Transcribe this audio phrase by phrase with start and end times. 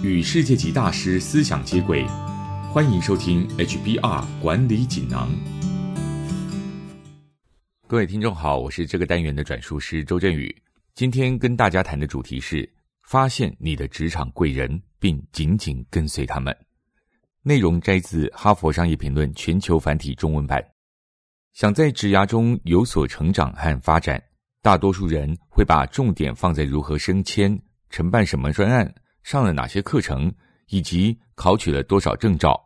[0.00, 2.06] 与世界级大师思想接轨，
[2.72, 5.28] 欢迎收听 HBR 管理锦囊。
[7.88, 10.54] 各位听众好，我是这个单元的转述师周振宇。
[10.94, 12.68] 今天跟大家谈的主题是
[13.02, 16.56] 发现你的职场贵人，并紧紧跟随他们。
[17.42, 20.64] 内容摘自《哈佛商业评论》全球繁体中文版。
[21.54, 24.22] 想在职涯中有所成长和发展，
[24.62, 27.60] 大多数人会把重点放在如何升迁、
[27.90, 28.94] 承办什么专案、
[29.28, 30.32] 上了哪些课程，
[30.68, 32.58] 以及考取了多少证照。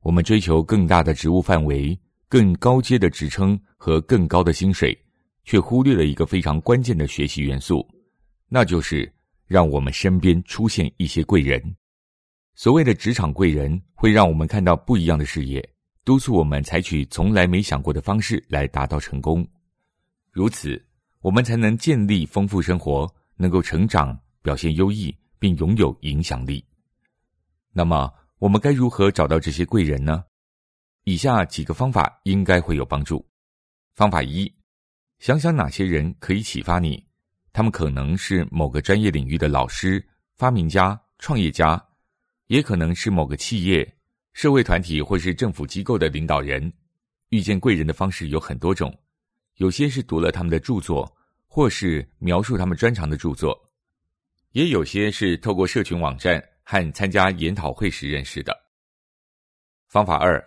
[0.00, 1.94] 我们追求更大的职务范围、
[2.26, 4.98] 更高阶的职称和更高的薪水，
[5.44, 7.86] 却忽略了一个非常关键的学习元素，
[8.48, 9.12] 那就是
[9.46, 11.62] 让我们身边出现一些贵人。
[12.54, 15.62] 所谓的职场贵人，会让我们看到不一样的视野，
[16.02, 19.46] 督促我们采取从来没想过的方式来达到成功。
[20.32, 20.82] 如此，
[21.20, 26.64] 我们才能建立丰富生活，能够成长、表现优异，并拥有影响力。
[27.70, 30.24] 那么，我们该如何找到这些贵人呢？
[31.02, 33.22] 以下几个方法应该会有帮助。
[33.94, 34.50] 方法一：
[35.18, 37.06] 想想哪些人可以启发你，
[37.52, 40.02] 他们可能是某个专业领域的老师、
[40.34, 41.88] 发明家、创业家。
[42.46, 43.96] 也可能是某个企业、
[44.32, 46.72] 社会团体或是政府机构的领导人。
[47.28, 48.98] 遇见贵人的方式有很多种，
[49.56, 51.14] 有些是读了他们的著作，
[51.46, 53.52] 或是描述他们专长的著作；
[54.54, 58.56] 也有些是透过社群网站和参加研讨会时认识的。
[59.88, 60.42] 方法二，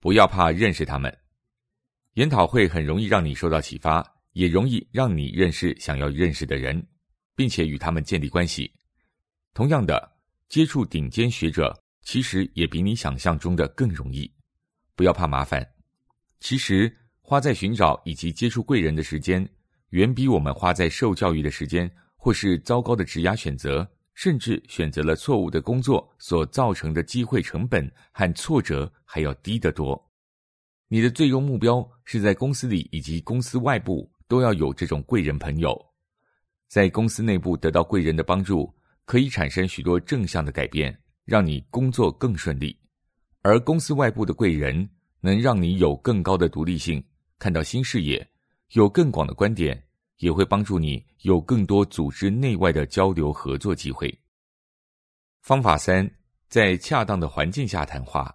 [0.00, 1.16] 不要怕认识他们。
[2.14, 6.84] 研讨会很容易让你受到启发，也容易让你认识想要认识的人，
[7.36, 8.70] 并且与他们建立关系。
[9.54, 10.12] 同样的。
[10.46, 14.30] 接触顶尖学者，其实也比你想象中的更容易。
[14.94, 15.66] 不要怕麻烦，
[16.38, 19.48] 其实花在寻找以及接触贵人的时间，
[19.88, 21.90] 远比我们花在受教育的时间，
[22.24, 30.10] 或是糟糕的职涯选择，甚至选择了错误的工作所造成的机会成本和挫折还要低得多。
[30.88, 35.78] 你的最终目标是在公司里以及公司外部都要有这种贵人朋友，
[36.66, 38.74] 在公司内部得到贵人的帮助。
[39.04, 42.74] 可以产生许多正向的改变，让你工作更顺利；
[43.42, 44.88] 而公司外部的贵人
[45.20, 47.04] 能让你有更高的独立性，
[47.38, 48.26] 看到新视野，
[48.70, 49.84] 有更广的观点，
[50.18, 54.12] 也会帮助你有更多组织内外的交流合作机会。
[55.42, 56.10] 方法三，
[56.48, 58.34] 在恰当的环境下谈话，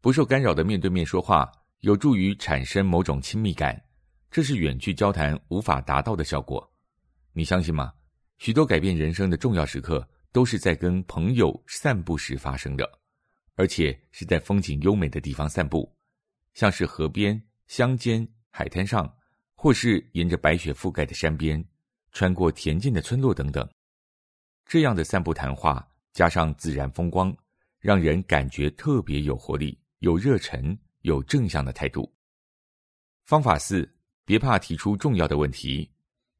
[0.00, 3.80] 不受干扰的面对面说话，有助于产生某种亲密感，
[4.30, 6.72] 这是远距交谈无法达到的效果。
[7.32, 7.92] 你相信吗？
[8.38, 12.90] 许多改变人生的重要时刻，都是在跟朋友散步时发生的，
[13.54, 15.94] 而且是在风景优美的地方散步，
[16.54, 19.08] 像是河边、乡间、海滩上，
[19.62, 21.64] 或是沿着白雪覆盖的山边，
[22.10, 23.64] 穿过恬静的村落等等。
[24.66, 27.32] 这样的散步谈话，加上自然风光，
[27.78, 32.12] 让人感觉特别有活力、有热忱、有正向的态度。
[33.22, 33.88] 方法四：
[34.24, 35.88] 别怕提出重要的问题，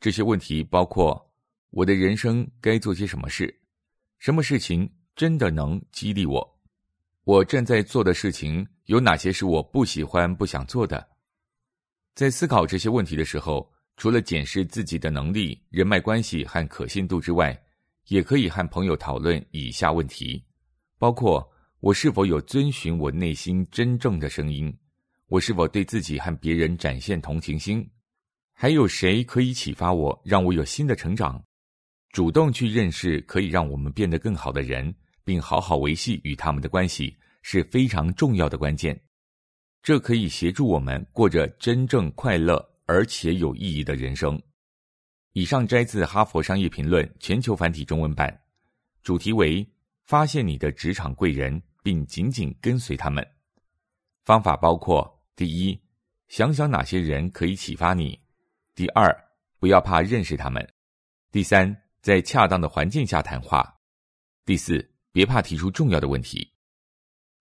[0.00, 1.30] 这些问题包括。
[1.68, 3.54] 我的人生该做些什么事？
[4.18, 6.60] 什么事情真的能激励我？
[7.24, 11.06] 我正在做的事情有哪些是我不喜欢、不想做的？
[12.20, 13.66] 在思考这些问题的时候，
[13.96, 17.58] 除了检视自己的能力、人脉关系和可信度之外，
[18.08, 20.44] 也可以和朋友讨论以下问题：
[20.98, 24.70] 包括我是否有遵循我内心真正的声音？
[25.28, 27.88] 我是否对自己和别人展现同情心？
[28.52, 31.42] 还有谁可以启发我，让我有新的成长？
[32.10, 34.94] 主动去认识可以让我们变得更好的人，
[35.24, 39.00] 并好好维系与他们的关系，是非常重要的关键。
[39.82, 44.40] 这可以协助我们过着真正快乐而且有意义的人生。
[45.32, 48.40] 以上摘自《哈佛商业评论》全球繁体中文版，
[49.02, 49.66] 主题为
[50.04, 53.26] “发现你的职场贵人，并紧紧跟随他们”。
[54.24, 55.80] 方法包括：第一，
[56.28, 58.18] 想想哪些人可以启发你；
[58.74, 59.14] 第二，
[59.58, 60.62] 不要怕认识他们；
[61.30, 61.76] 第三。
[62.02, 63.78] 在恰当的环境下谈话。
[64.46, 66.49] 第四，别怕提出重要的问题。